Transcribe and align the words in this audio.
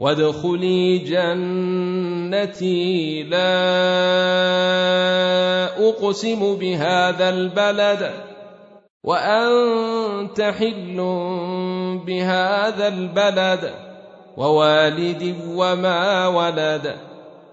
وادخلي 0.00 0.98
جنتي 0.98 3.22
لا 3.22 3.50
أقسم 5.88 6.56
بهذا 6.56 7.28
البلد 7.28 8.10
وأنت 9.04 10.40
حل 10.40 10.96
بهذا 12.06 12.88
البلد 12.88 13.74
ووالد 14.36 15.36
وما 15.48 16.26
ولد. 16.26 16.94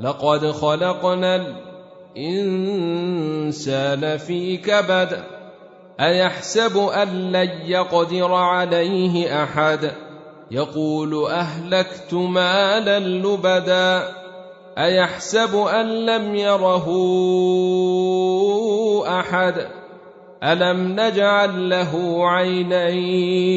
لقد 0.00 0.50
خلقنا 0.50 1.46
الإنسان 2.16 4.16
في 4.16 4.56
كبد. 4.56 5.24
أيحسب 6.00 6.78
أن 6.78 7.32
لن 7.32 7.50
يقدر 7.66 8.34
عليه 8.34 9.42
أحد؟ 9.42 10.03
يقول 10.54 11.30
أهلكت 11.30 12.14
مالا 12.14 12.98
لبدا 12.98 14.08
أيحسب 14.78 15.56
أن 15.56 16.06
لم 16.06 16.34
يره 16.34 16.88
أحد؟ 19.20 19.68
ألم 20.44 21.00
نجعل 21.00 21.70
له 21.70 22.22
عينين 22.28 23.54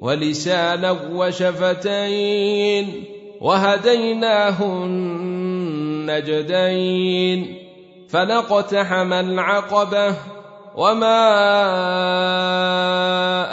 ولسانا 0.00 0.96
وشفتين 1.12 3.04
وهديناه 3.40 4.62
النجدين 6.10 7.56
فلاقتحم 8.08 9.12
العقبة 9.12 10.14
وما 10.76 11.30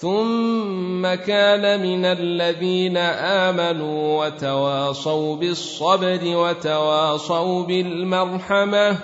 ثم 0.00 1.04
كان 1.14 1.82
من 1.82 2.04
الذين 2.04 2.96
آمنوا 2.96 4.26
وتواصوا 4.26 5.36
بالصبر 5.36 6.20
وتواصوا 6.24 7.62
بالمرحمة. 7.62 8.96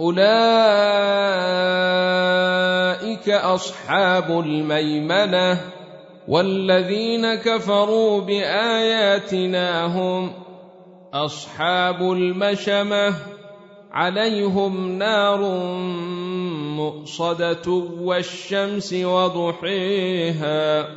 أولئك 0.00 0.18
أصحاب 3.30 4.30
الميمنة 4.30 5.60
والذين 6.28 7.34
كفروا 7.34 8.20
بآياتنا 8.20 9.86
هم 9.86 10.32
أصحاب 11.14 12.02
المشمة. 12.02 13.37
عليهم 13.98 14.98
نار 14.98 15.40
مؤصدة 16.76 17.66
والشمس 18.00 18.92
وضحيها 18.92 20.88